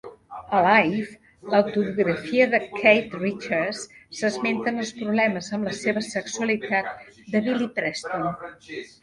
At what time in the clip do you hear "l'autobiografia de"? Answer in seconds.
1.55-2.59